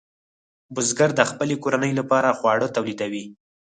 [0.73, 3.25] بزګر د خپلې کورنۍ لپاره خواړه تولیدوي.